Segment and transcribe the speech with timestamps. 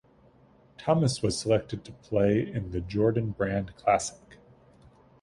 [0.79, 4.37] Thomas was selected to play in the Jordan Brand Classic.